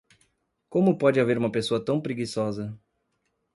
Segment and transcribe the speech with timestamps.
[0.67, 2.75] Como pode haver uma pessoa tão preguiçosa?